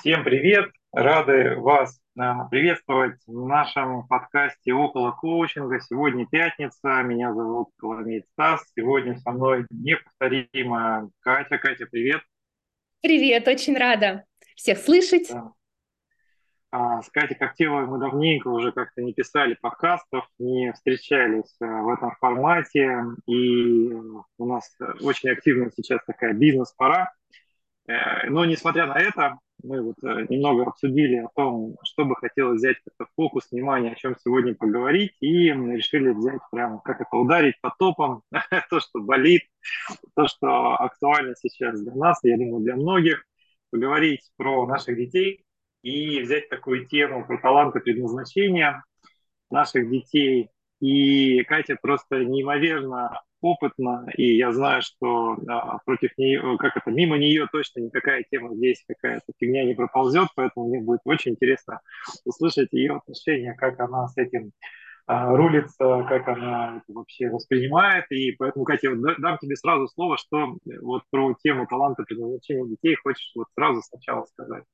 [0.00, 0.70] Всем привет!
[0.92, 5.78] Рады вас а, приветствовать в нашем подкасте «Около коучинга».
[5.78, 8.64] Сегодня пятница, меня зовут Коломей Стас.
[8.74, 11.58] Сегодня со мной неповторимая Катя.
[11.58, 12.22] Катя, привет!
[13.02, 14.24] Привет, очень рада
[14.56, 15.28] всех слышать.
[15.30, 15.52] Да.
[16.70, 21.90] А, с Катей Коктевой мы давненько уже как-то не писали подкастов, не встречались а, в
[21.90, 23.92] этом формате, и
[24.38, 27.12] у нас очень активно сейчас такая бизнес-пора.
[27.86, 32.58] Э, но несмотря на это, мы вот э, немного обсудили о том, что бы хотелось
[32.58, 37.60] взять как фокус внимания, о чем сегодня поговорить, и решили взять прямо, как это, ударить
[37.60, 38.22] по топам,
[38.70, 39.42] то, что болит,
[40.14, 43.24] то, что актуально сейчас для нас, я думаю, для многих,
[43.70, 45.44] поговорить про наших детей
[45.82, 48.84] и взять такую тему про таланты предназначения
[49.50, 50.50] наших детей.
[50.80, 57.18] И Катя просто неимоверно опытна, и я знаю, что да, против нее, как это, мимо
[57.18, 61.80] нее точно никакая тема здесь, какая-то фигня не проползет, поэтому мне будет очень интересно
[62.24, 64.52] услышать ее отношение, как она с этим
[65.06, 70.16] а, рулится, как она это вообще воспринимает, и поэтому, Катя, вот дам тебе сразу слово,
[70.16, 74.64] что вот про тему таланта предназначения детей хочешь вот сразу сначала сказать.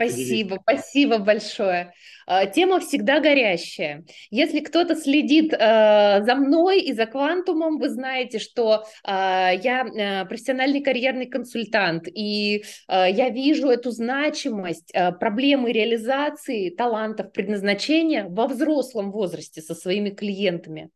[0.00, 1.92] Спасибо, спасибо большое.
[2.26, 4.04] А, тема всегда горящая.
[4.30, 10.24] Если кто-то следит э, за мной и за квантумом, вы знаете, что э, я э,
[10.24, 19.60] профессиональный карьерный консультант, и я вижу эту значимость проблемы реализации талантов предназначения во взрослом возрасте
[19.60, 20.90] со своими клиентами.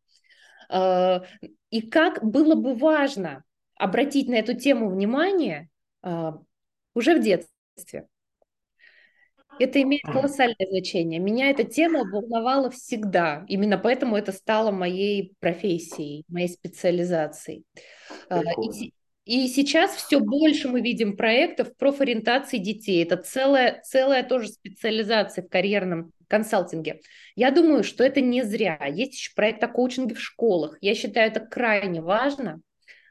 [0.71, 3.43] И как было бы важно
[3.77, 5.69] обратить на эту тему внимание
[6.01, 8.07] уже в детстве.
[9.59, 11.19] Это имеет колоссальное значение.
[11.19, 13.45] Меня эта тема волновала всегда.
[13.47, 17.63] Именно поэтому это стало моей профессией, моей специализацией.
[18.29, 18.93] А, и,
[19.25, 23.03] и сейчас все больше мы видим проектов профориентации детей.
[23.03, 27.01] Это целая, целая тоже специализация в карьерном консалтинге.
[27.35, 28.79] Я думаю, что это не зря.
[28.87, 30.77] Есть еще проект о коучинге в школах.
[30.81, 32.61] Я считаю, это крайне важно.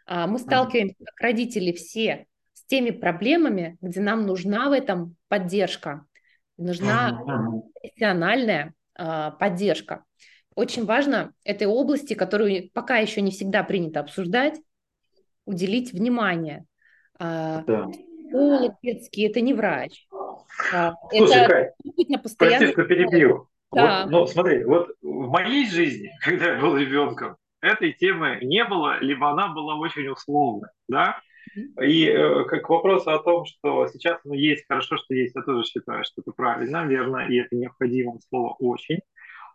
[0.06, 6.06] А, мы сталкиваемся, как родители, все с теми проблемами, где нам нужна в этом поддержка.
[6.56, 7.20] Нужна
[7.80, 10.04] профессиональная э, поддержка.
[10.54, 14.60] Очень важно этой области, которую пока еще не всегда принято обсуждать,
[15.46, 16.64] уделить внимание.
[17.18, 17.88] Э, да.
[17.88, 20.06] Психолог детский– это не врач.
[20.72, 22.72] Э, Слушай, это Кать, на постоянно...
[22.72, 23.48] прости, перебью.
[23.72, 24.02] Да.
[24.04, 28.98] Вот, ну, смотри, вот в моей жизни, когда я был ребенком, этой темы не было,
[29.00, 31.20] либо она была очень условной, да,
[31.80, 35.64] и э, как вопрос о том, что сейчас ну, есть, хорошо, что есть, я тоже
[35.64, 39.00] считаю, что это правильно, верно, и это необходимо слово очень.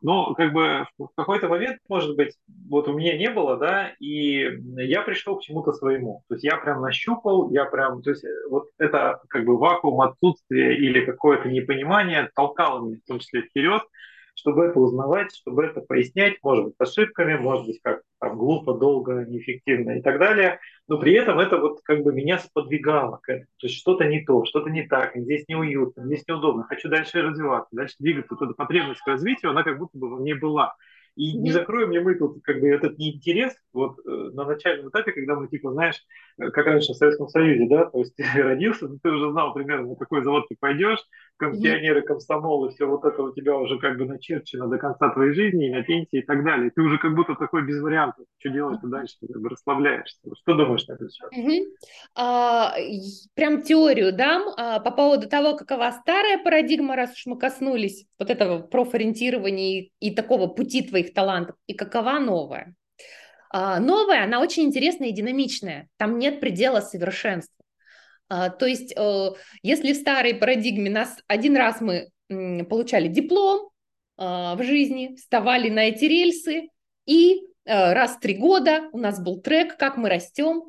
[0.02, 2.34] Но как бы в какой-то момент, может быть,
[2.70, 6.24] вот у меня не было, да, и я пришел к чему-то своему.
[6.30, 10.02] То есть я прям нащупал, я прям, то есть э, вот это как бы вакуум
[10.02, 13.82] отсутствия или какое-то непонимание толкало меня в том числе вперед,
[14.40, 19.26] чтобы это узнавать, чтобы это пояснять, может быть, ошибками, может быть, как там глупо, долго,
[19.26, 20.60] неэффективно и так далее.
[20.88, 23.48] Но при этом это вот как бы меня сподвигало к этому.
[23.58, 27.76] То есть что-то не то, что-то не так, здесь неуютно, здесь неудобно, хочу дальше развиваться,
[27.76, 28.36] дальше двигаться.
[28.36, 30.76] Вот эта потребность к развитию, она как будто бы во мне была.
[31.16, 35.12] И не закроем ли мы тут как бы этот неинтерес вот э, на начальном этапе,
[35.12, 36.02] когда мы типа, знаешь,
[36.38, 39.90] э, как раньше в Советском Союзе, да, то есть ты родился, ты уже знал примерно,
[39.90, 41.04] на какой завод ты пойдешь,
[41.40, 45.34] компьютеры, комсомол и все вот это у тебя уже как бы начерчено до конца твоей
[45.34, 46.70] жизни, и на пенсии и так далее.
[46.76, 50.20] Ты уже как будто такой без вариантов, что делать дальше, ты как бы расслабляешься.
[50.42, 51.30] Что думаешь на этот счет?
[51.32, 51.52] Угу.
[52.16, 52.76] А,
[53.34, 58.30] прям теорию дам а, по поводу того, какова старая парадигма, раз уж мы коснулись вот
[58.30, 62.76] этого профориентирования и, и такого пути твоих талантов и какова новая.
[63.52, 67.56] А, новая, она очень интересная и динамичная, там нет предела совершенства.
[68.30, 69.30] А, то есть, э,
[69.64, 73.72] если в старой парадигме нас один раз мы получали диплом
[74.18, 76.70] а, в жизни, вставали на эти рельсы,
[77.08, 80.64] и э, раз в три года у нас был трек, как мы растем,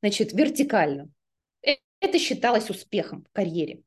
[0.00, 1.10] значит, вертикально.
[1.62, 3.82] Э, это считалось успехом в карьере.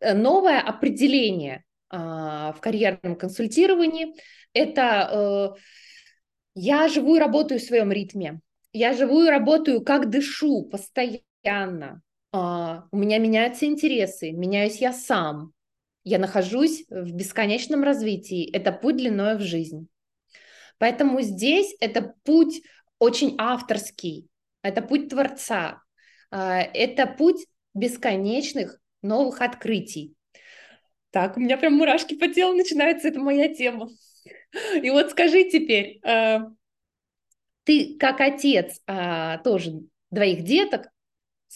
[0.00, 4.14] Новое определение в карьерном консультировании
[4.52, 5.56] это
[6.54, 8.40] я живу и работаю в своем ритме.
[8.72, 12.02] Я живу и работаю, как дышу, постоянно.
[12.34, 15.52] Uh, у меня меняются интересы, меняюсь я сам.
[16.04, 18.50] Я нахожусь в бесконечном развитии.
[18.52, 19.88] Это путь длиной в жизнь.
[20.78, 22.62] Поэтому здесь это путь
[22.98, 24.28] очень авторский,
[24.62, 25.82] это путь Творца,
[26.32, 30.14] uh, это путь бесконечных новых открытий.
[31.10, 33.88] Так, у меня прям мурашки по телу начинаются, это моя тема.
[34.82, 36.40] И вот скажи теперь, э,
[37.64, 39.80] ты как отец а, тоже
[40.10, 40.88] двоих деток,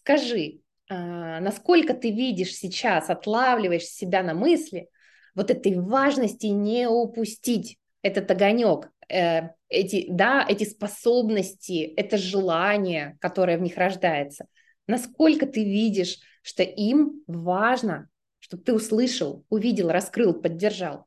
[0.00, 4.88] скажи, а, насколько ты видишь сейчас, отлавливаешь себя на мысли,
[5.34, 13.58] вот этой важности не упустить этот огонек, э, эти, да, эти способности, это желание, которое
[13.58, 14.46] в них рождается.
[14.86, 18.08] Насколько ты видишь, что им важно,
[18.40, 21.06] чтобы ты услышал, увидел, раскрыл, поддержал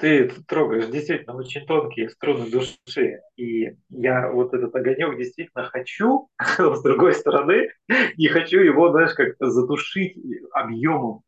[0.00, 3.20] ты трогаешь действительно очень тонкие струны души.
[3.36, 7.70] И я вот этот огонек действительно хочу, с другой стороны,
[8.16, 10.16] не хочу его, знаешь, как затушить
[10.52, 11.22] объемом.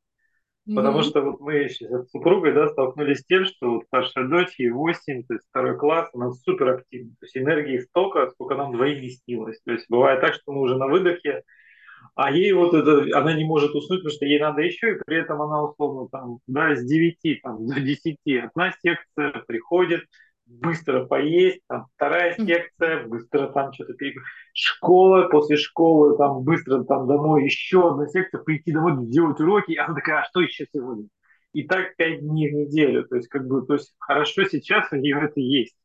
[0.68, 0.74] Mm-hmm.
[0.76, 4.54] Потому что вот мы сейчас с супругой да, столкнулись с тем, что вот старшая дочь,
[4.58, 7.10] ей 8, то есть второй класс, она супер активна.
[7.18, 9.60] То есть энергии столько, сколько нам двоим не снилось.
[9.64, 11.42] То есть бывает так, что мы уже на выдохе,
[12.14, 15.18] а ей вот это, она не может уснуть, потому что ей надо еще, и при
[15.18, 20.02] этом она условно там, да, с 9 там, до 10 одна секция приходит,
[20.46, 24.28] быстро поесть, там вторая секция, быстро там что-то переговорить.
[24.52, 29.86] Школа, после школы там быстро там домой еще одна секция, прийти домой, делать уроки, а
[29.86, 31.08] она такая, а что еще сегодня?
[31.52, 34.96] И так пять дней в неделю, то есть как бы, то есть хорошо сейчас у
[34.96, 35.76] нее это есть.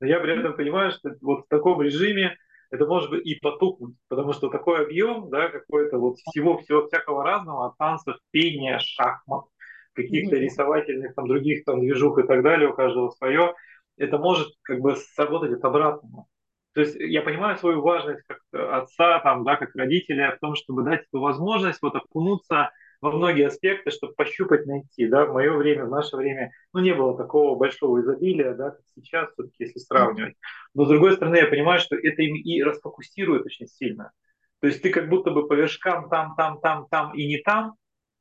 [0.00, 2.36] Но я при этом понимаю, что вот в таком режиме
[2.70, 7.24] это может быть и потухнуть, потому что такой объем, да, какой-то вот всего, всего всякого
[7.24, 9.44] разного, от танцев, пения, шахмат,
[9.92, 13.54] каких-то рисовательных, там, других там движух и так далее, у каждого свое,
[13.96, 16.26] это может как бы сработать от обратного.
[16.72, 20.84] То есть я понимаю свою важность как отца, там, да, как родителя в том, чтобы
[20.84, 22.70] дать эту возможность вот окунуться
[23.00, 25.06] во многие аспекты, чтобы пощупать, найти.
[25.06, 25.26] Да?
[25.26, 29.30] В мое время, в наше время, ну, не было такого большого изобилия, да, как сейчас,
[29.32, 30.34] все-таки, если сравнивать.
[30.74, 34.12] Но, с другой стороны, я понимаю, что это им и расфокусирует очень сильно.
[34.60, 37.74] То есть ты как будто бы по вершкам там, там, там, там и не там,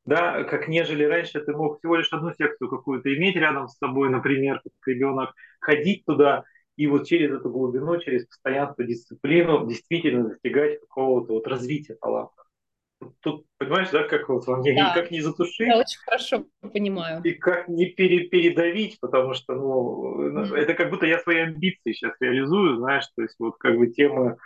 [0.06, 4.10] да, как нежели раньше ты мог всего лишь одну секцию какую-то иметь рядом с собой,
[4.10, 6.46] например, как ребенок, ходить туда,
[6.78, 12.44] и вот через эту глубину, через постоянство, дисциплину действительно достигать какого-то вот развития таланта
[13.22, 14.72] тут, понимаешь, да, как вот вам да.
[14.72, 15.68] никак не затушить.
[15.68, 17.22] Я очень хорошо понимаю.
[17.24, 20.56] И как не пере, передавить, потому что, ну, mm.
[20.56, 24.38] это как будто я свои амбиции сейчас реализую, знаешь, то есть вот как бы тема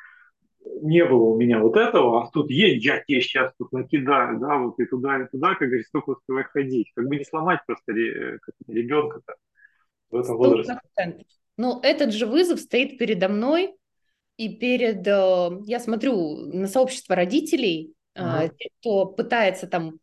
[0.82, 4.58] не было у меня вот этого, а тут есть, я тебе сейчас тут накидаю, да,
[4.58, 6.92] вот и туда, и туда, как говорится, только успевай ходить.
[6.96, 9.36] Как бы не сломать просто ребенка-то
[10.10, 10.80] в этом возрасте.
[11.58, 13.76] Ну, этот же вызов стоит передо мной
[14.38, 15.06] и перед...
[15.08, 18.50] Э, я смотрю на сообщество родителей, ага.
[18.50, 20.00] те, кто пытается там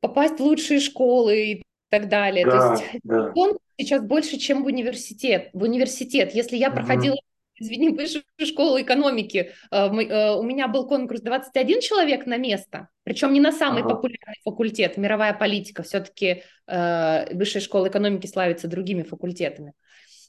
[0.00, 2.44] попасть в лучшие школы и так далее.
[2.44, 3.32] Да, То есть да.
[3.36, 5.50] он сейчас больше, чем в университет.
[5.52, 6.76] В университет, если я ага.
[6.76, 7.16] проходила
[7.56, 13.32] извини, высшую школу экономики, э, э, у меня был конкурс 21 человек на место, причем
[13.32, 13.94] не на самый ага.
[13.94, 19.72] популярный факультет, мировая политика, все-таки э, высшая школа экономики славится другими факультетами.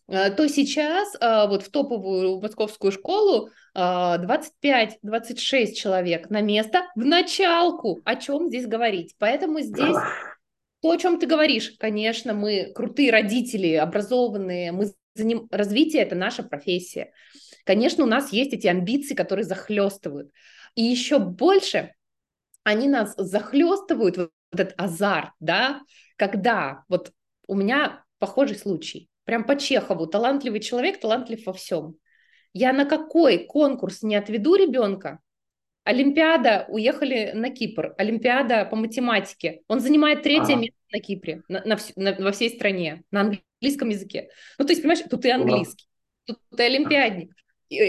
[0.08, 7.04] Э, то сейчас э, вот в топовую московскую школу 25-26 э, человек на место в
[7.04, 8.02] началку.
[8.06, 9.16] О чем здесь говорить?
[9.18, 9.98] Поэтому здесь
[10.82, 16.16] то, о чем ты говоришь, конечно, мы крутые родители, образованные, мы за ним развитие это
[16.16, 17.12] наша профессия.
[17.64, 20.32] Конечно, у нас есть эти амбиции, которые захлестывают.
[20.76, 21.94] И еще больше
[22.64, 25.82] они нас захлестывают, вот этот азарт, да,
[26.16, 27.12] когда вот
[27.48, 29.10] у меня похожий случай.
[29.26, 30.08] Прям по Чехову.
[30.08, 31.96] Талантливый человек, талантлив во всем.
[32.54, 35.20] Я на какой конкурс не отведу ребенка?
[35.84, 37.94] Олимпиада, уехали на Кипр.
[37.98, 39.62] Олимпиада по математике.
[39.68, 40.62] Он занимает третье ага.
[40.62, 44.30] место на Кипре, на, на, на, во всей стране, на английском языке.
[44.58, 45.88] Ну, то есть, понимаешь, тут и английский,
[46.26, 47.34] тут ты олимпиадник.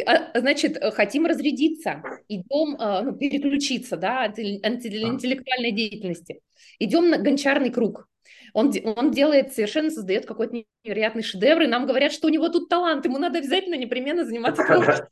[0.07, 6.41] А, значит, хотим разрядиться, идем а, ну, переключиться, да, от интеллектуальной деятельности.
[6.79, 8.09] Идем на гончарный круг.
[8.53, 12.69] Он, он делает, совершенно создает какой-то невероятный шедевр, и нам говорят, что у него тут
[12.69, 15.09] талант, ему надо обязательно непременно заниматься творчеством.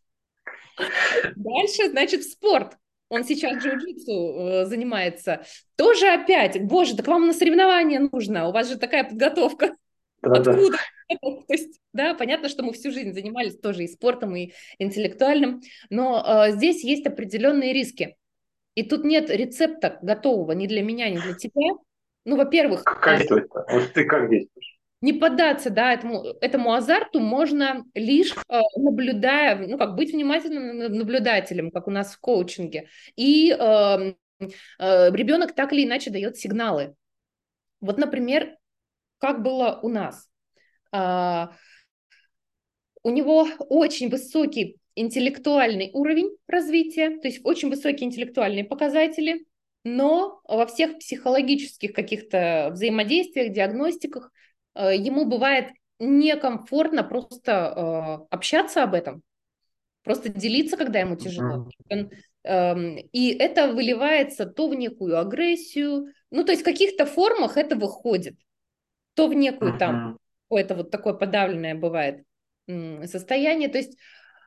[1.37, 2.77] Дальше, значит, спорт.
[3.09, 5.45] Он сейчас джиу-джитсу э, занимается.
[5.77, 9.77] Тоже опять, боже, так вам на соревнования нужно, у вас же такая подготовка.
[10.23, 10.79] Откуда?
[11.21, 16.25] То есть, да, понятно, что мы всю жизнь занимались тоже и спортом, и интеллектуальным, но
[16.27, 18.17] э, здесь есть определенные риски.
[18.75, 21.77] И тут нет рецепта готового ни для меня, ни для тебя.
[22.25, 22.85] Ну, во-первых...
[22.85, 23.67] Как действовать-то?
[23.71, 24.79] Вот ты как действуешь?
[25.01, 31.71] Не поддаться, да, этому, этому азарту можно лишь э, наблюдая, ну, как быть внимательным наблюдателем,
[31.71, 32.89] как у нас в коучинге.
[33.15, 36.95] И э, э, ребенок так или иначе дает сигналы.
[37.83, 38.57] Вот, например,
[39.19, 40.31] как было у нас.
[40.91, 41.49] Э,
[43.03, 49.45] у него очень высокий интеллектуальный уровень развития, то есть очень высокие интеллектуальные показатели,
[49.85, 54.33] но во всех психологических каких-то взаимодействиях, диагностиках
[54.75, 59.23] э, ему бывает некомфортно просто э, общаться об этом,
[60.03, 61.69] просто делиться, когда ему тяжело.
[61.91, 62.11] Он
[62.45, 67.75] Эм, и это выливается то в некую агрессию, ну, то есть в каких-то формах это
[67.75, 68.37] выходит,
[69.15, 72.23] то в некую там, какое-то вот такое подавленное бывает
[72.67, 73.69] состояние.
[73.71, 73.97] То есть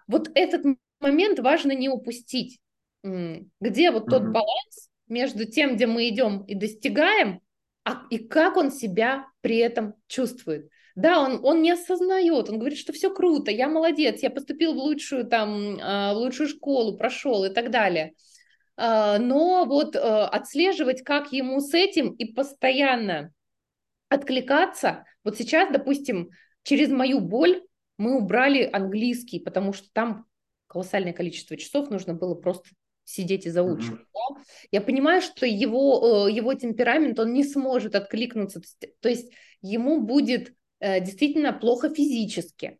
[0.08, 2.60] вот этот момент важно не упустить,
[3.03, 7.41] где вот тот баланс между тем, где мы идем и достигаем,
[7.83, 10.69] а, и как он себя при этом чувствует.
[10.95, 14.77] Да, он, он не осознает, он говорит, что все круто, я молодец, я поступил в
[14.77, 18.13] лучшую, там, а, в лучшую школу, прошел и так далее.
[18.75, 23.33] А, но вот э, отслеживать, как ему с этим и постоянно
[24.09, 25.05] откликаться.
[25.23, 26.29] Вот сейчас, допустим,
[26.63, 27.63] через мою боль
[27.97, 30.25] мы убрали английский, потому что там
[30.67, 32.69] колоссальное количество часов нужно было просто
[33.07, 34.01] сидеть и заучивать.
[34.01, 34.35] Mm-hmm.
[34.35, 34.41] Да?
[34.71, 38.61] Я понимаю, что его, э, его темперамент, он не сможет откликнуться,
[38.99, 42.77] то есть ему будет э, действительно плохо физически.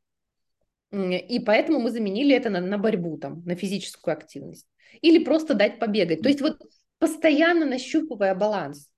[0.92, 4.68] И поэтому мы заменили это на, на борьбу, там, на физическую активность.
[5.02, 6.22] Или просто дать побегать.
[6.22, 6.58] То есть вот
[6.98, 8.90] постоянно нащупывая баланс.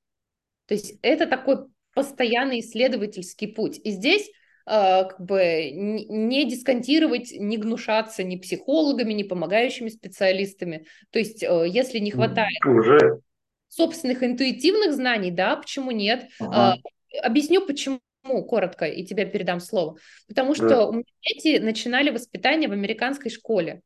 [0.67, 3.79] То есть это такой постоянный исследовательский путь.
[3.83, 4.29] И здесь
[4.69, 10.85] как бы не дисконтировать, не гнушаться ни психологами, ни помогающими специалистами.
[11.09, 13.21] То есть, э, если не хватает Уже.
[13.67, 16.27] собственных интуитивных знаний, да, почему нет?
[16.39, 16.77] Ага.
[17.23, 17.99] Объясню, почему
[18.47, 19.97] коротко, и тебе передам слово.
[20.27, 20.85] Потому что да.
[20.85, 23.81] у меня дети начинали воспитание в американской школе.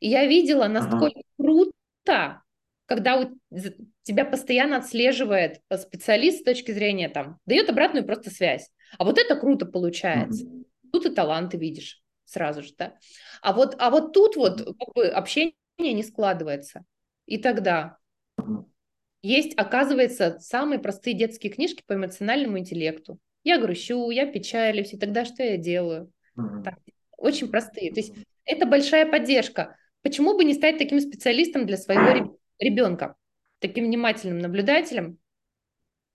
[0.00, 1.22] И я видела, насколько ага.
[1.38, 2.42] круто,
[2.84, 3.38] когда у
[4.02, 8.68] тебя постоянно отслеживает специалист с точки зрения, там, дает обратную просто связь.
[8.98, 10.44] А вот это круто получается.
[10.44, 10.64] Mm-hmm.
[10.92, 12.94] Тут и таланты видишь сразу же, да.
[13.42, 16.84] А вот, а вот тут вот как бы общение не складывается.
[17.26, 17.98] И тогда
[19.22, 23.18] есть, оказывается, самые простые детские книжки по эмоциональному интеллекту.
[23.42, 26.12] Я грущу, я печалюсь, и тогда что я делаю?
[26.38, 26.62] Mm-hmm.
[26.62, 26.78] Так,
[27.16, 27.92] очень простые.
[27.92, 28.14] То есть
[28.44, 29.76] это большая поддержка.
[30.02, 33.16] Почему бы не стать таким специалистом для своего ребенка,
[33.58, 35.18] таким внимательным наблюдателем,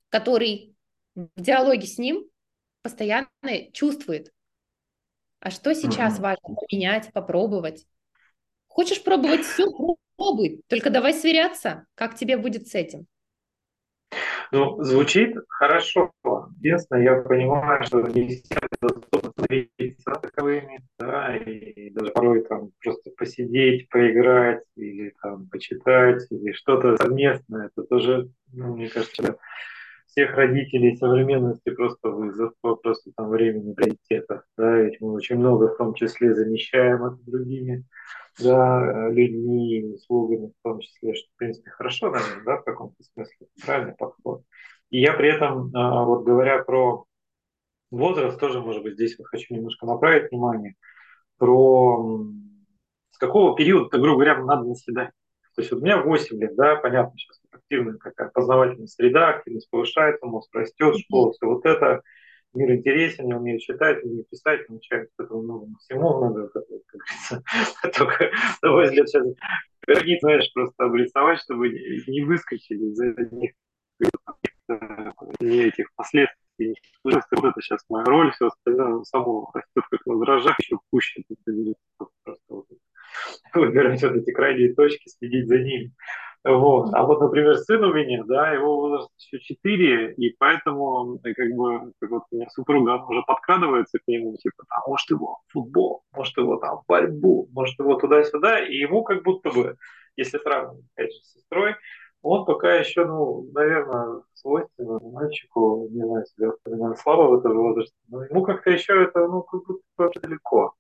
[0.10, 0.76] который
[1.16, 2.31] в диалоге с ним
[2.82, 3.28] постоянно
[3.74, 4.32] чувствует,
[5.40, 6.22] а что сейчас mm-hmm.
[6.22, 7.86] важно поменять, попробовать.
[8.68, 9.66] Хочешь пробовать все,
[10.16, 13.08] пробуй, только давай сверяться, как тебе будет с этим.
[14.52, 16.12] Ну, звучит хорошо.
[16.60, 24.64] Единственное, я понимаю, что не становиться таковыми, да, и даже порой там просто посидеть, поиграть,
[24.76, 29.38] или там почитать, или что-то совместное, это тоже, ну, мне кажется,
[30.12, 34.44] всех родителей современности просто вызов просто там времени приоритетов.
[34.58, 37.86] Да, ведь мы очень много в том числе замещаем это другими
[38.40, 43.48] да, людьми, услугами в том числе, что, в принципе, хорошо, наверное, да, в каком-то смысле,
[43.66, 44.44] правильный подход.
[44.90, 47.06] И я при этом, а, вот говоря про
[47.90, 50.76] возраст, тоже, может быть, здесь хочу немножко направить внимание,
[51.38, 52.26] про
[53.12, 55.12] с какого периода, грубо говоря, надо наседать.
[55.56, 59.70] То есть вот у меня 8 лет, да, понятно, сейчас активная какая познавательная среда, активность
[59.70, 62.02] повышается, мозг растет, школа, все вот это,
[62.54, 67.44] мир интересен, я умею читать, умею писать, научаюсь этого много всему, много, как говорится,
[67.98, 68.32] только
[68.62, 69.28] взгляд сейчас
[69.86, 73.52] границ, знаешь, просто обрисовать, чтобы не выскочили из них
[75.40, 76.76] не этих последствий.
[77.06, 77.22] Это
[77.62, 81.24] сейчас моя роль, все остальное само растет как на дрожжах, еще пуще.
[81.98, 82.64] Просто
[83.54, 85.92] выбирать вот эти крайние точки, следить за ними.
[86.44, 86.92] Вот.
[86.94, 91.94] А вот, например, сын у меня, да, его возраст еще 4, и поэтому, как бы,
[92.00, 96.36] как вот у меня супруга уже подкрадывается к нему, типа, а может его футбол, может
[96.38, 99.78] его там борьбу, может его туда-сюда, и ему как будто бы,
[100.16, 101.76] если сравнивать, опять же, с сестрой,
[102.24, 108.24] он пока еще, ну, наверное, свойственно мальчику, не знаю, себя слабо в этом возрасте, но
[108.24, 110.74] ему как-то еще это, ну, как будто далеко.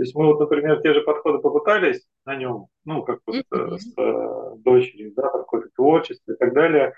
[0.00, 3.76] То есть мы вот, например, те же подходы попытались на нем, ну, как вот mm-hmm.
[3.76, 6.94] с э, дочерью, да, какое-то творчество и так далее.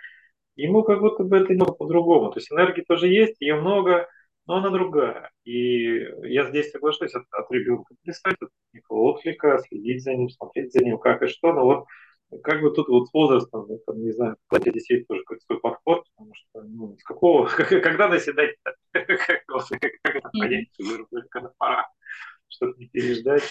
[0.55, 2.31] Ему как будто бы это немного по-другому.
[2.31, 4.07] То есть энергии тоже есть, ее много,
[4.47, 5.33] но она другая.
[5.43, 5.95] И
[6.29, 10.85] я здесь соглашусь от, от ребенка писать, от некого отклика, следить за ним, смотреть за
[10.85, 11.53] ним, как и что.
[11.53, 11.87] Но вот
[12.45, 15.59] как бы тут вот с возрастом, там, не знаю, кстати, здесь есть тоже какой-то свой
[15.59, 17.47] подход, потому что, ну, с какого,
[17.83, 18.55] когда наседать,
[18.93, 19.43] как,
[20.03, 20.69] как это понять,
[21.31, 21.89] когда пора
[22.53, 23.43] чтобы не переждать.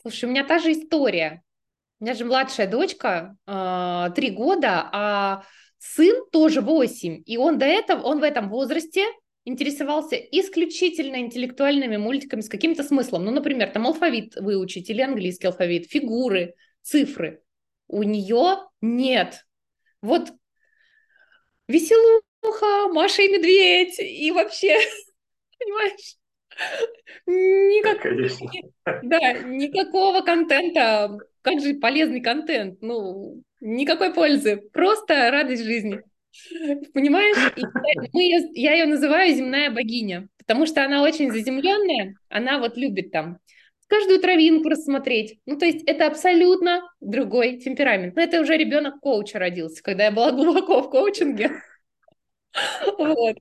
[0.00, 1.42] Слушай, у меня та же история.
[2.00, 5.44] У меня же младшая дочка, а, три года, а
[5.78, 7.22] сын тоже восемь.
[7.26, 9.06] И он до этого, он в этом возрасте
[9.44, 13.24] интересовался исключительно интеллектуальными мультиками с каким-то смыслом.
[13.24, 17.42] Ну, например, там алфавит выучить или английский алфавит, фигуры, цифры.
[17.88, 19.44] У нее нет.
[20.00, 20.32] Вот
[21.68, 24.78] веселуха, Маша и Медведь, и вообще,
[25.58, 26.16] понимаешь,
[27.26, 28.02] Никак...
[29.02, 32.78] Да, никакого контента как же полезный контент?
[32.80, 36.00] Ну, никакой пользы, просто радость жизни.
[36.94, 37.36] Понимаешь?
[37.56, 37.62] И
[38.12, 43.10] мы ее, я ее называю земная богиня, потому что она очень заземленная, она вот любит
[43.10, 43.38] там
[43.88, 45.38] каждую травинку рассмотреть.
[45.44, 48.16] Ну, то есть это абсолютно другой темперамент.
[48.16, 51.50] Но это уже ребенок коуча родился, когда я была глубоко в коучинге.
[52.98, 53.38] Вот.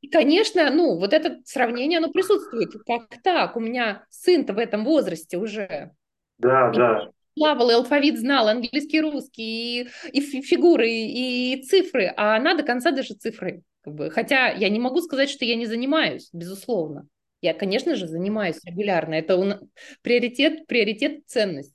[0.00, 2.70] И, конечно, ну, вот это сравнение, оно присутствует.
[2.86, 3.56] Как так?
[3.56, 5.92] У меня сын-то в этом возрасте уже.
[6.38, 7.10] Да, и да.
[7.34, 12.90] Плавал, и алфавит знал, английский, русский, и, и фигуры, и цифры, а она до конца
[12.90, 13.62] даже цифры.
[13.82, 14.10] Как бы.
[14.10, 17.06] Хотя я не могу сказать, что я не занимаюсь, безусловно.
[17.40, 19.14] Я, конечно же, занимаюсь регулярно.
[19.14, 19.60] Это
[20.02, 21.74] приоритет, приоритет, ценность.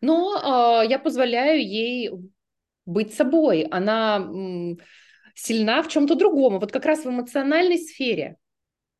[0.00, 2.10] Но э, я позволяю ей
[2.86, 3.62] быть собой.
[3.70, 4.78] Она м,
[5.34, 6.58] сильна в чем-то другом.
[6.58, 8.36] Вот как раз в эмоциональной сфере,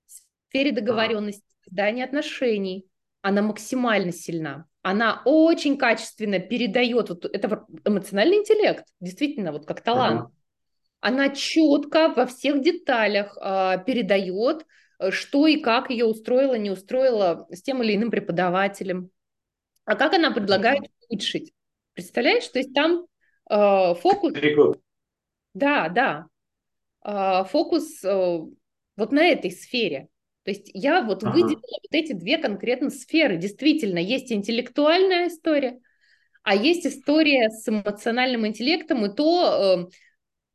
[0.06, 2.86] в сфере договоренности, создания отношений,
[3.22, 4.66] она максимально сильна.
[4.82, 10.30] Она очень качественно передает, вот это эмоциональный интеллект, действительно, вот как талант.
[11.00, 14.66] Она четко во всех деталях э, передает
[15.10, 19.10] что и как ее устроило, не устроило с тем или иным преподавателем.
[19.84, 21.52] А как она предлагает улучшить?
[21.94, 23.06] Представляешь, то есть там
[23.50, 24.32] э, фокус...
[25.54, 26.26] Да, да.
[27.04, 28.38] Э, фокус э,
[28.96, 30.08] вот на этой сфере.
[30.44, 31.32] То есть я вот ага.
[31.32, 33.36] выделила вот эти две конкретно сферы.
[33.36, 35.80] Действительно, есть интеллектуальная история,
[36.42, 39.90] а есть история с эмоциональным интеллектом и то,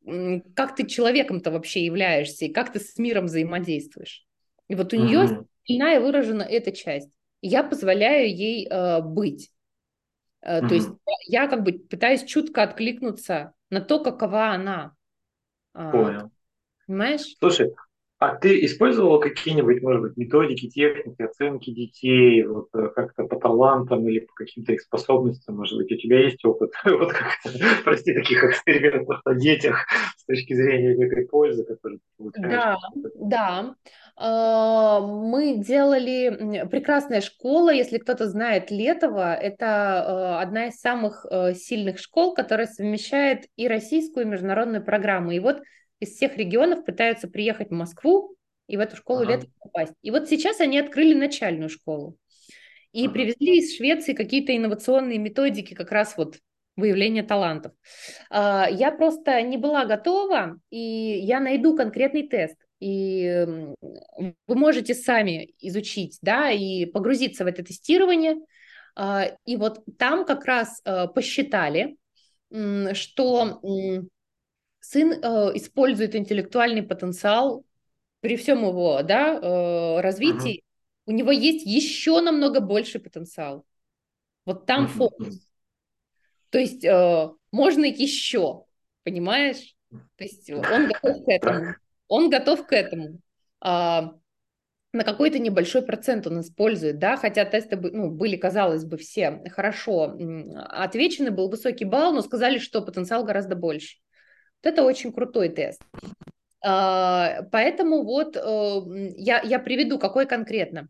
[0.06, 4.26] э, как ты человеком-то вообще являешься и как ты с миром взаимодействуешь.
[4.68, 7.10] И вот у нее сильная выражена эта часть.
[7.42, 9.52] я позволяю ей э, быть.
[10.46, 10.68] Mm-hmm.
[10.68, 10.90] То есть
[11.28, 14.96] я как бы пытаюсь чутко откликнуться на то, какова она.
[15.74, 16.32] А, Понял.
[16.88, 17.36] Понимаешь?
[17.40, 17.76] Слушай,
[18.20, 24.08] а ты использовала какие-нибудь, может быть, методики, техники, оценки детей, вот э, как-то по талантам
[24.10, 27.28] или по каким-то их способностям, может быть, у тебя есть опыт, вот как
[27.86, 32.52] прости, таких экспериментов на детях с точки зрения некой пользы, которую ты получаешь?
[32.52, 32.78] Да,
[33.16, 33.76] да.
[34.18, 41.54] А, мы делали прекрасная школа, если кто-то знает Летова, это э, одна из самых э,
[41.54, 45.32] сильных школ, которая совмещает и российскую, и международную программу.
[45.32, 45.62] И вот
[46.00, 48.36] из всех регионов пытаются приехать в Москву
[48.68, 49.34] и в эту школу ага.
[49.34, 49.94] летом попасть.
[50.02, 52.18] И вот сейчас они открыли начальную школу
[52.92, 53.14] и ага.
[53.14, 56.38] привезли из Швеции какие-то инновационные методики как раз вот
[56.76, 57.74] выявления талантов.
[58.30, 62.58] А, я просто не была готова, и я найду конкретный тест.
[62.80, 63.46] И
[63.78, 68.38] вы можете сами изучить, да, и погрузиться в это тестирование.
[68.96, 71.98] А, и вот там как раз а, посчитали,
[72.94, 73.60] что
[74.80, 75.18] сын э,
[75.56, 77.66] использует интеллектуальный потенциал
[78.22, 80.64] при всем его да, э, развитии, uh
[81.06, 83.66] у него есть еще намного больше потенциал.
[84.46, 85.50] Вот там uh фокус.
[86.52, 88.66] То есть э, можно еще,
[89.04, 89.76] понимаешь?
[89.90, 91.76] То есть он готов к этому.
[92.08, 93.20] Он готов к этому.
[93.60, 94.14] А,
[94.92, 100.18] на какой-то небольшой процент он использует, да, хотя тесты ну, были, казалось бы, все хорошо
[100.56, 103.98] отвечены, был высокий балл, но сказали, что потенциал гораздо больше.
[104.64, 105.82] Вот это очень крутой тест.
[106.62, 108.82] А, поэтому вот э,
[109.16, 110.90] я, я приведу, какой конкретно.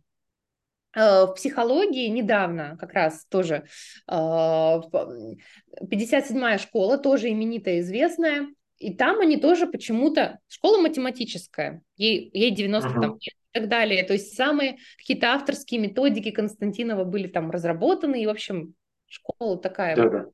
[0.95, 3.65] Э, в психологии недавно как раз тоже
[4.10, 8.47] 57-я э, школа, тоже именитая, известная,
[8.79, 10.39] и там они тоже почему-то...
[10.47, 12.93] Школа математическая, ей, ей 90 uh-huh.
[12.93, 14.03] там, лет и так далее.
[14.03, 18.73] То есть самые какие-то авторские методики Константинова были там разработаны, и, в общем,
[19.08, 20.25] школа такая да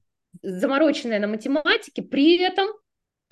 [0.42, 2.68] замороченная на математике, при этом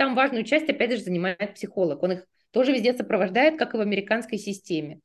[0.04, 2.04] там важную часть, опять же, занимает психолог.
[2.04, 5.00] Он их тоже везде сопровождает, как и в американской системе.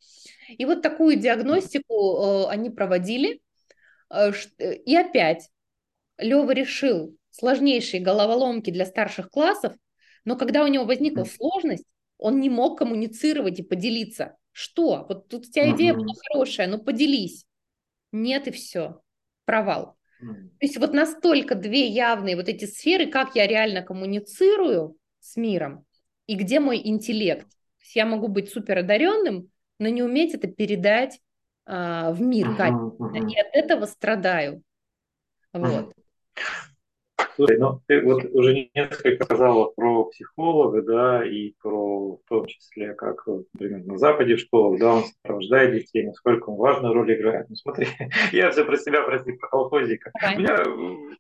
[0.48, 3.40] И вот такую диагностику э, они проводили.
[4.10, 5.50] Э, и опять
[6.18, 9.72] Лева решил сложнейшие головоломки для старших классов,
[10.24, 11.84] но когда у него возникла сложность,
[12.18, 14.36] он не мог коммуницировать и поделиться.
[14.50, 15.06] Что?
[15.08, 17.46] Вот тут у тебя идея была хорошая, но поделись.
[18.10, 19.00] Нет и все.
[19.44, 19.96] Провал.
[20.20, 25.84] То есть вот настолько две явные вот эти сферы, как я реально коммуницирую с миром
[26.26, 27.48] и где мой интеллект.
[27.48, 31.20] То есть я могу быть супер одаренным, но не уметь это передать
[31.64, 32.48] а, в мир.
[32.48, 33.30] Uh-huh, uh-huh.
[33.30, 34.62] И от этого страдаю.
[35.52, 35.94] Вот.
[37.34, 42.94] Слушай, ну ты вот уже несколько сказала про психолога, да, и про в том числе,
[42.94, 47.46] как, например, на Западе в школах, да, он сопровождает детей, насколько он важную роль играет.
[47.48, 47.86] Ну смотри,
[48.32, 50.10] я все про себя, прости, про колхозика.
[50.20, 50.56] У меня,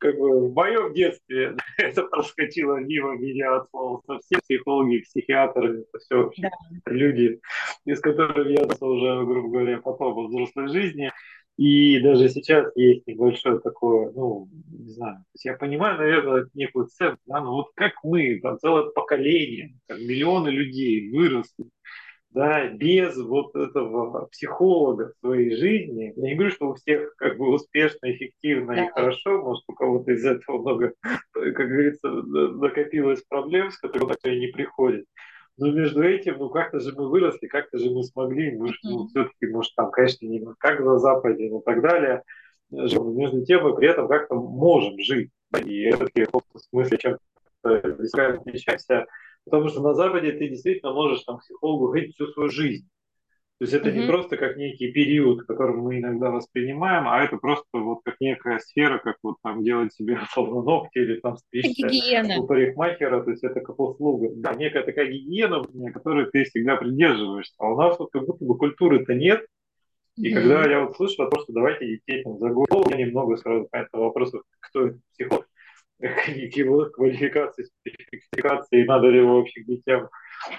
[0.00, 4.40] как бы, в моем детстве это проскочило мимо меня от слова совсем.
[4.40, 6.50] Психологи, психиатры, это все да.
[6.86, 7.40] люди,
[7.84, 11.12] из которых я уже, грубо говоря, потом во взрослой жизни.
[11.58, 17.40] И даже сейчас есть небольшое такое, ну, не знаю, я понимаю, наверное, некую цену, да,
[17.40, 21.68] но вот как мы, там целое поколение, там, миллионы людей выросли,
[22.30, 26.12] да, без вот этого психолога в своей жизни.
[26.14, 28.84] Я не говорю, что у всех как бы успешно, эффективно да.
[28.84, 30.92] и хорошо, может, у кого-то из этого много,
[31.32, 35.06] как говорится, накопилось проблем, с которыми так не приходит.
[35.58, 39.46] Но между этим, ну как-то же мы выросли, как-то же мы смогли, мы, ну, все-таки,
[39.46, 42.22] может, там, конечно, не как на Западе, но так далее,
[42.70, 45.30] между тем мы при этом как-то можем жить.
[45.64, 47.20] И это в смысле чем-то
[47.64, 49.06] отличаемся
[49.44, 52.88] Потому что на Западе ты действительно можешь там психологу ходить всю свою жизнь.
[53.58, 53.98] То есть это mm-hmm.
[53.98, 58.60] не просто как некий период, который мы иногда воспринимаем, а это просто вот как некая
[58.60, 63.42] сфера, как вот там делать себе условно ногти или там стричься у парикмахера, то есть
[63.42, 64.28] это как услуга.
[64.36, 67.54] Да, некая такая гигиена, которой ты всегда придерживаешься.
[67.58, 69.44] А у нас вот как будто бы культуры-то нет.
[70.16, 70.34] И mm-hmm.
[70.34, 73.66] когда я вот слышу о том, что давайте детей там за голову, я немного сразу
[73.68, 75.48] по этому вопросу, кто психолог,
[75.98, 80.08] его квалификации, спецификации, надо ли его вообще детям,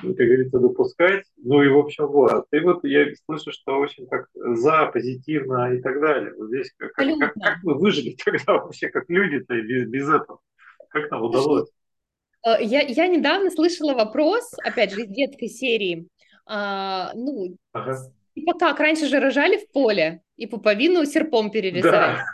[0.02, 1.26] как говорится, допускать.
[1.38, 2.46] Ну и в общем, вот.
[2.52, 6.34] И вот я слышу, что очень так за, позитивно и так далее.
[6.38, 10.39] Вот здесь как, как, как, как мы выжили тогда вообще, как люди-то без, без этого?
[10.89, 11.70] Как нам удалось?
[12.46, 16.08] Э, я, я недавно слышала вопрос, опять же, из детской серии.
[16.46, 17.98] А, ну, ага.
[18.34, 21.92] типа как, раньше же рожали в поле и пуповину серпом перерезали.
[21.92, 22.26] Да.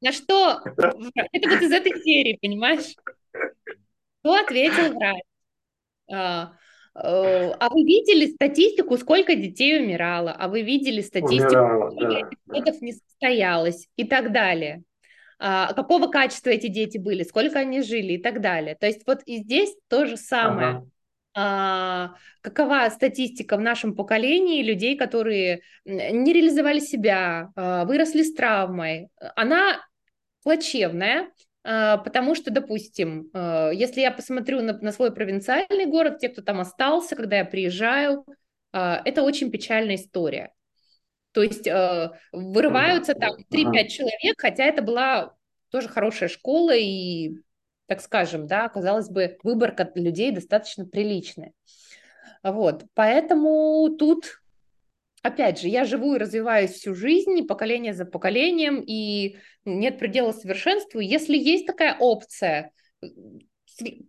[0.00, 0.60] На что?
[1.32, 2.94] Это вот из этой серии, понимаешь?
[4.20, 5.22] Что ответил врач?
[6.94, 10.32] А, э, а вы видели статистику, сколько детей умирало?
[10.32, 12.78] А вы видели статистику, умирало, сколько да.
[12.80, 13.88] не состоялось?
[13.96, 14.82] И так далее.
[15.38, 17.22] А, какого качества эти дети были?
[17.22, 18.14] Сколько они жили?
[18.14, 18.74] И так далее.
[18.74, 20.68] То есть вот и здесь то же самое.
[20.68, 20.86] Ага.
[21.34, 29.08] А, какова статистика в нашем поколении людей, которые не реализовали себя, а, выросли с травмой?
[29.36, 29.80] Она
[30.42, 31.30] плачевная,
[31.62, 36.60] потому что, допустим, а, если я посмотрю на, на свой провинциальный город, те, кто там
[36.60, 38.24] остался, когда я приезжаю,
[38.72, 40.52] а, это очень печальная история.
[41.32, 41.68] То есть
[42.32, 45.34] вырываются там 3-5 человек, хотя это была
[45.70, 47.34] тоже хорошая школа и,
[47.86, 51.52] так скажем, да, казалось бы, выборка людей достаточно приличная.
[52.42, 54.40] Вот, поэтому тут
[55.22, 61.00] опять же, я живу и развиваюсь всю жизнь, поколение за поколением, и нет предела совершенству.
[61.00, 62.72] Если есть такая опция,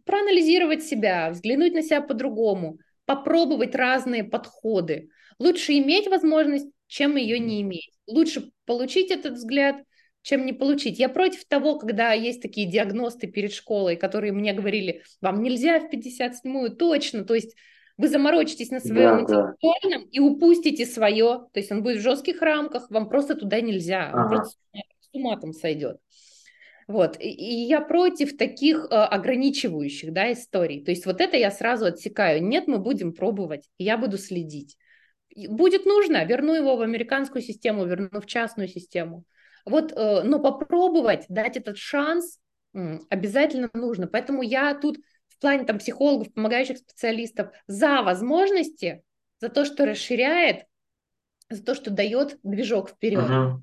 [0.05, 5.09] проанализировать себя, взглянуть на себя по-другому, попробовать разные подходы.
[5.39, 7.91] Лучше иметь возможность, чем ее не иметь.
[8.07, 9.77] Лучше получить этот взгляд,
[10.21, 10.99] чем не получить.
[10.99, 15.91] Я против того, когда есть такие диагносты перед школой, которые мне говорили, вам нельзя в
[15.91, 17.55] 57-ю точно, то есть
[17.99, 20.07] вы заморочитесь на своем да, интеллектуальном да.
[20.09, 24.21] и упустите свое, то есть он будет в жестких рамках, вам просто туда нельзя, ага.
[24.21, 24.57] он просто
[25.01, 25.97] с ума там сойдет.
[26.87, 30.83] Вот, и, и я против таких э, ограничивающих, да, историй.
[30.83, 32.41] То есть вот это я сразу отсекаю.
[32.41, 34.77] Нет, мы будем пробовать, я буду следить.
[35.49, 39.25] Будет нужно, верну его в американскую систему, верну в частную систему.
[39.65, 42.39] Вот, э, но попробовать, дать этот шанс
[43.09, 44.07] обязательно нужно.
[44.07, 44.97] Поэтому я тут
[45.39, 49.03] в плане там психологов, помогающих специалистов, за возможности,
[49.39, 50.65] за то, что расширяет,
[51.49, 53.53] за то, что дает движок вперед uh-huh.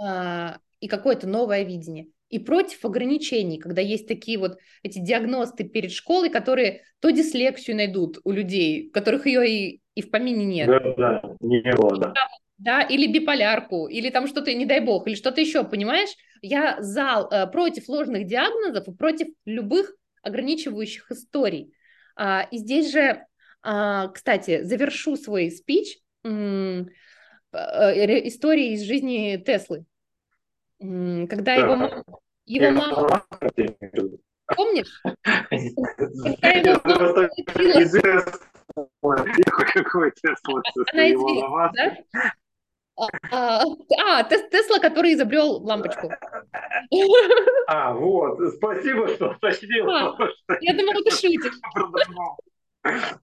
[0.00, 2.08] а, и какое-то новое видение.
[2.28, 8.18] И против ограничений, когда есть такие вот эти диагносты перед школой, которые то дислексию найдут
[8.24, 10.66] у людей, которых ее и, и в помине нет.
[10.66, 12.14] Да, да, не было, да.
[12.58, 16.10] Да, или биполярку, или там что-то, не дай бог, или что-то еще, понимаешь?
[16.40, 21.74] Я за, э, против ложных диагнозов и против любых ограничивающих историй.
[22.16, 23.24] А, и здесь же,
[23.62, 26.28] а, кстати, завершу свой спич э,
[27.52, 29.84] историей из жизни Теслы.
[30.78, 32.04] Когда его мама...
[32.44, 33.24] Его мама...
[34.54, 35.00] Помнишь?
[36.40, 37.28] Когда его мама?
[40.92, 41.96] Она известна, да?
[43.30, 43.62] А,
[43.98, 46.10] а Тесла, который изобрел лампочку.
[47.66, 49.88] А, вот, спасибо, что уточнил.
[49.90, 50.16] А,
[50.60, 51.54] я думала, ты шутишь.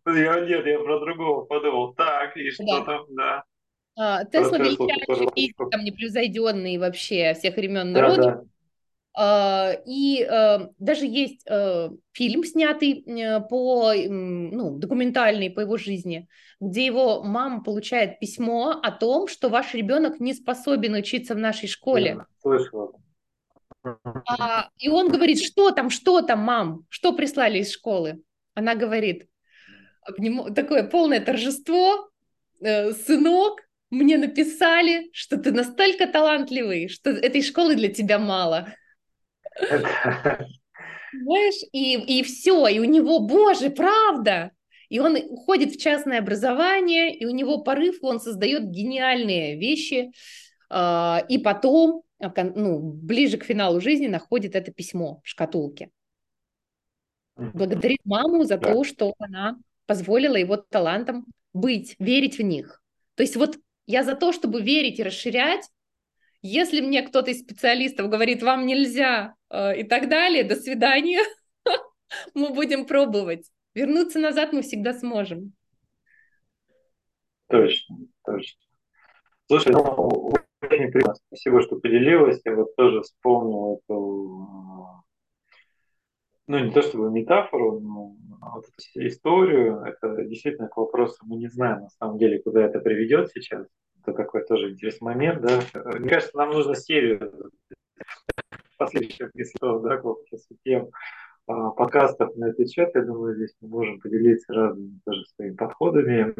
[0.06, 1.94] Я, нет, я про другого подумал.
[1.94, 2.82] Так, и что да.
[2.86, 3.44] там, да.
[3.98, 8.26] А, Тесла величайший там непревзойденный вообще всех времен народов.
[8.26, 8.44] Да, да.
[9.16, 16.28] А, и э, даже есть э, фильм, снятый э, по, ну, документальный по его жизни,
[16.60, 21.68] где его мама получает письмо о том, что ваш ребенок не способен учиться в нашей
[21.68, 22.26] школе.
[24.28, 28.22] А, и он говорит, что там, что там, мам, что прислали из школы?
[28.54, 29.28] Она говорит,
[30.56, 32.10] такое полное торжество,
[32.62, 38.74] сынок, мне написали, что ты настолько талантливый, что этой школы для тебя мало.
[41.12, 44.52] Знаешь, и, и все, и у него, боже, правда.
[44.90, 50.12] И он уходит в частное образование, и у него порыв, он создает гениальные вещи,
[50.72, 55.90] э, и потом, ну, ближе к финалу жизни находит это письмо в шкатулке.
[57.36, 62.82] Благодарит маму за то, что она позволила его талантам быть, верить в них.
[63.16, 65.68] То есть вот я за то, чтобы верить и расширять.
[66.42, 71.22] Если мне кто-то из специалистов говорит, вам нельзя э, и так далее, до свидания,
[72.34, 73.50] мы будем пробовать.
[73.74, 75.54] Вернуться назад мы всегда сможем.
[77.48, 78.62] Точно, точно.
[79.48, 81.16] Слушай, ну, очень приятно.
[81.28, 82.42] Спасибо, что поделилась.
[82.46, 85.04] Я вот тоже вспомнил эту
[86.50, 91.48] ну, не то чтобы метафору, но вот эту историю, это действительно к вопросу, мы не
[91.48, 93.68] знаем на самом деле, куда это приведет сейчас.
[94.02, 95.62] Это такой тоже интересный момент, да.
[95.98, 97.52] Мне кажется, нам нужно серию
[98.78, 100.90] последующих, то, да, вопросу тем
[101.48, 102.92] а, подкастов на этот счет.
[102.96, 106.34] Я думаю, здесь мы можем поделиться разными тоже своими подходами.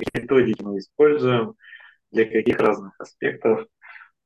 [0.00, 1.54] И методики мы используем
[2.12, 3.66] для каких разных аспектов,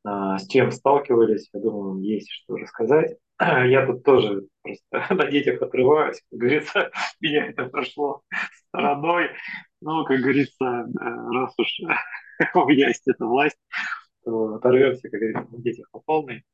[0.04, 3.16] а, с чем сталкивались, я думаю, есть что рассказать.
[3.40, 8.22] Я тут тоже просто на детях отрываюсь, как говорится, меня это прошло
[8.68, 9.30] стороной.
[9.80, 10.86] Ну, как говорится,
[11.32, 11.80] раз уж
[12.54, 13.58] у меня есть эта власть,
[14.24, 16.44] то оторвемся, как говорится, на детях по полной.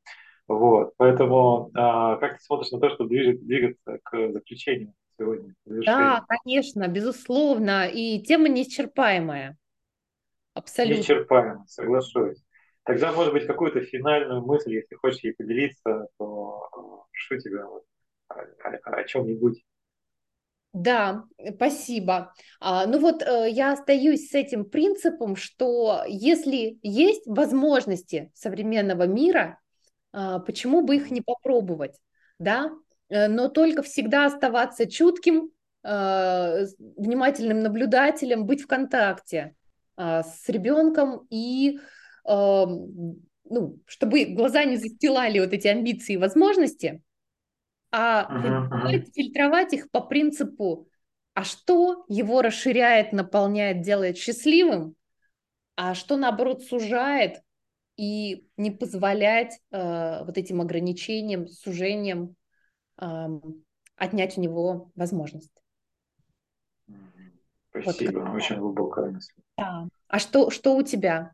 [0.47, 5.55] Вот, поэтому а, как ты смотришь на то, чтобы двигаться, двигаться к заключению сегодня?
[5.65, 9.57] Да, конечно, безусловно, и тема неисчерпаемая.
[10.53, 10.97] Абсолютно.
[10.97, 12.43] Неисчерпаемая, соглашусь.
[12.83, 17.83] Тогда, может быть, какую-то финальную мысль, если хочешь ей поделиться, то э, что тебя вот,
[18.27, 19.63] о, о, о чем-нибудь
[20.73, 22.33] да, спасибо.
[22.59, 29.59] А, ну вот э, я остаюсь с этим принципом, что если есть возможности современного мира,
[30.13, 31.99] э, почему бы их не попробовать,
[32.39, 32.71] да?
[33.11, 35.51] Э, но только всегда оставаться чутким,
[35.83, 39.55] э, внимательным наблюдателем, быть в контакте
[39.97, 41.79] э, с ребенком и
[42.23, 47.01] ну, чтобы глаза не застилали вот эти амбиции и возможности,
[47.91, 50.87] а uh-huh, фильтровать их по принципу,
[51.33, 54.95] а что его расширяет, наполняет, делает счастливым,
[55.75, 57.41] а что наоборот сужает
[57.97, 62.35] и не позволять э, вот этим ограничениям, сужениям
[62.99, 63.27] э,
[63.95, 65.51] отнять у него возможность.
[67.69, 69.33] Спасибо, вот очень глубокая мысль.
[69.57, 69.87] Да.
[70.07, 71.33] А что, что у тебя?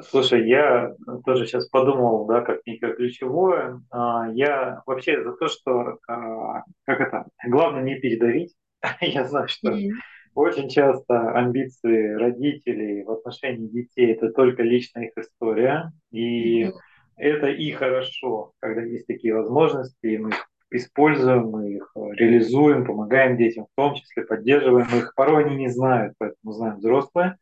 [0.00, 3.80] Слушай, я тоже сейчас подумал, да, как некое ключевое.
[3.90, 8.54] А, я вообще за то, что, а, как это, главное не передавить.
[9.00, 9.90] Я знаю, что mm-hmm.
[10.34, 15.92] очень часто амбиции родителей в отношении детей это только личная их история.
[16.10, 16.72] И mm-hmm.
[17.16, 23.36] это и хорошо, когда есть такие возможности, и мы их используем, мы их реализуем, помогаем
[23.36, 25.14] детям, в том числе поддерживаем их.
[25.14, 27.36] Порой они не знают, поэтому знаем взрослые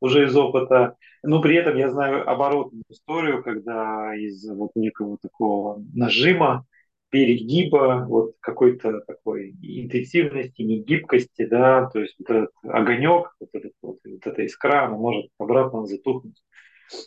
[0.00, 0.96] уже из опыта.
[1.22, 6.66] Но при этом я знаю оборотную историю, когда из вот некого такого нажима,
[7.14, 13.98] перегиба, вот какой-то такой интенсивности, негибкости, да, то есть вот этот огонек, вот, этот, вот,
[14.04, 16.42] вот эта искра, она может обратно затухнуть.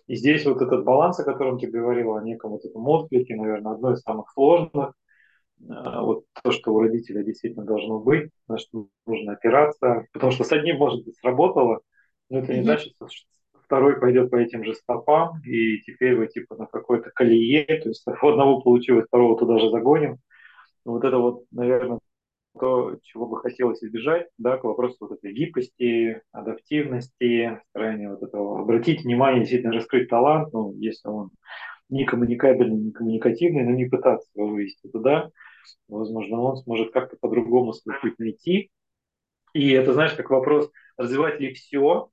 [0.08, 3.74] И здесь вот этот баланс, о котором ты говорила, о неком вот этом отклике, наверное,
[3.74, 4.94] одно из самых сложных,
[5.70, 10.44] а, вот то, что у родителя действительно должно быть, на что нужно опираться, потому что
[10.44, 11.82] с одним, может быть, сработало,
[12.30, 13.08] но это не значит, что
[13.64, 18.04] второй пойдет по этим же стопам, и теперь вы типа на какой-то колее, то есть
[18.06, 20.18] одного получилось, второго туда же загоним.
[20.86, 22.00] Вот это вот, наверное,
[22.60, 28.62] то, чего бы хотелось избежать, да, к вопросу вот этой гибкости, адаптивности, старания вот этого,
[28.62, 31.32] обратить внимание, действительно раскрыть талант, ну, если он
[31.90, 35.30] не коммуникабельный, не коммуникативный, но не пытаться его вывести туда,
[35.88, 38.72] возможно, он сможет как-то по-другому свой путь найти.
[39.54, 42.10] И это, знаешь, как вопрос, развивать ли все,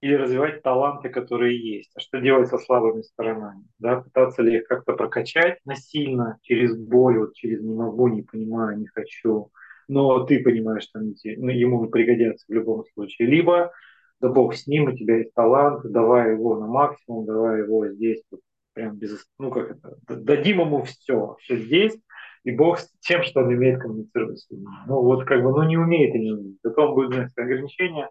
[0.00, 1.90] или развивать таланты, которые есть.
[1.96, 3.64] А что делать со слабыми сторонами?
[3.78, 4.00] Да?
[4.00, 8.86] Пытаться ли их как-то прокачать насильно, через боль, вот через не могу, не понимаю, не
[8.86, 9.50] хочу.
[9.88, 13.28] Но ты понимаешь, что они ну, ему пригодятся в любом случае.
[13.28, 13.72] Либо,
[14.20, 18.22] да бог с ним, у тебя есть талант, давай его на максимум, давай его здесь,
[18.30, 18.40] вот,
[18.74, 21.98] прям без, ну как это, дадим ему все, все здесь,
[22.44, 24.68] и Бог с тем, что он умеет коммуницировать с людьми.
[24.86, 26.58] Ну вот как бы, ну не умеет и не умеет.
[26.62, 28.08] Зато будет знать ограничения,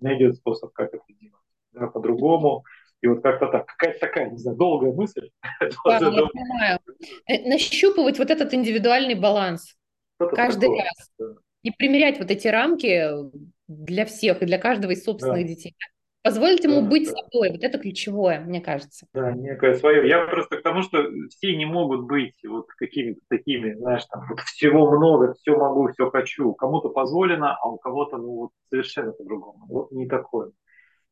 [0.00, 2.64] найдет способ, как это делать да, по-другому.
[3.00, 5.30] И вот как-то так, какая-то такая, не знаю, долгая мысль.
[5.84, 6.78] Да, я понимаю.
[7.26, 9.76] Э, нащупывать вот этот индивидуальный баланс
[10.18, 11.10] каждый такое, раз.
[11.18, 11.26] Да.
[11.62, 13.08] И примерять вот эти рамки
[13.68, 15.48] для всех и для каждого из собственных да.
[15.48, 15.76] детей.
[16.28, 17.14] Позволить ему да, быть да.
[17.14, 19.06] собой, вот это ключевое, мне кажется.
[19.14, 20.06] Да, некое свое.
[20.06, 24.40] Я просто к тому, что все не могут быть вот какими-то такими, знаешь, там, вот
[24.40, 26.52] всего много, все могу, все хочу.
[26.52, 29.64] Кому-то позволено, а у кого-то, ну, вот совершенно по-другому.
[29.68, 30.52] Вот не такое.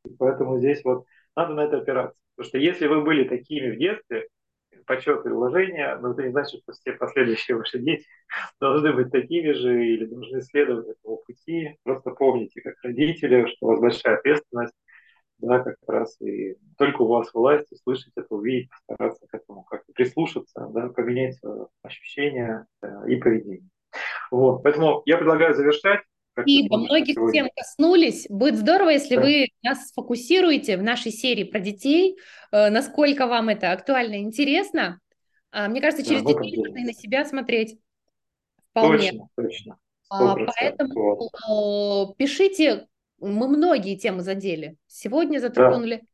[0.04, 2.20] И поэтому здесь вот надо на это опираться.
[2.36, 4.28] Потому что если вы были такими в детстве,
[4.86, 8.04] почет и уважение, но это не значит, что все последующие ваши дети
[8.60, 11.78] должны быть такими же или должны следовать этому пути.
[11.84, 14.74] Просто помните, как родители, что у вас большая ответственность,
[15.38, 19.92] да, как раз и только у вас власть услышать это, увидеть, постараться к этому как-то
[19.92, 21.38] прислушаться, да, поменять
[21.82, 23.68] ощущения э, и поведение.
[24.30, 26.00] Вот, поэтому я предлагаю завершать.
[26.32, 26.76] Спасибо.
[26.78, 28.26] Многих тем коснулись.
[28.28, 29.22] Будет здорово, если да.
[29.22, 32.18] вы нас сфокусируете в нашей серии про детей,
[32.52, 35.00] э, насколько вам это актуально и интересно.
[35.50, 37.78] А, мне кажется, через да, детей можно и на себя смотреть.
[38.70, 39.12] Вполне.
[39.12, 39.78] Точно, точно.
[40.10, 42.10] А, поэтому вот.
[42.10, 42.86] Э, пишите,
[43.20, 44.76] мы многие темы задели.
[44.86, 45.96] Сегодня затронули.
[45.96, 46.06] Да.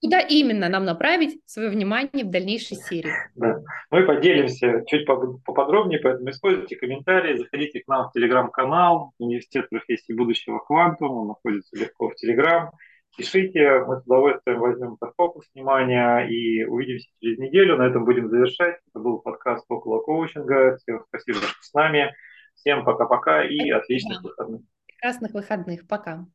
[0.00, 3.10] Куда именно нам направить свое внимание в дальнейшей серии?
[3.34, 3.60] Да.
[3.90, 10.60] Мы поделимся чуть поподробнее, поэтому используйте комментарии, заходите к нам в телеграм-канал Университет профессии будущего
[10.60, 12.70] Квантум, он находится легко в телеграм.
[13.16, 17.76] Пишите, мы с удовольствием возьмем этот фокус внимания и увидимся через неделю.
[17.76, 18.76] На этом будем завершать.
[18.88, 20.76] Это был подкаст около коучинга.
[20.76, 22.14] Всем спасибо, что с нами.
[22.54, 24.60] Всем пока-пока и отличных выходных.
[24.86, 25.88] Прекрасных выходных.
[25.88, 26.26] Пока.